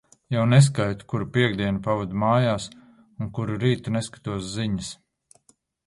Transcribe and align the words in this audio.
Jau 0.35 0.45
neskaitu, 0.53 1.05
kuru 1.13 1.27
piektdienu 1.35 1.83
pavadu 1.89 2.19
mājās 2.25 2.67
un 2.79 3.33
kuru 3.39 3.61
rītu 3.67 3.97
neskatos 4.01 4.53
ziņas. 4.59 4.95